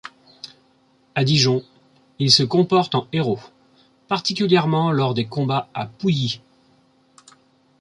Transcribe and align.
À 1.13 1.23
Dijon, 1.23 1.61
il 2.17 2.31
se 2.31 2.41
comporte 2.41 2.95
en 2.95 3.05
héros, 3.11 3.37
particulièrement 4.07 4.91
lors 4.91 5.13
des 5.13 5.27
combats 5.27 5.69
à 5.75 5.85
Pouilly. 5.85 6.41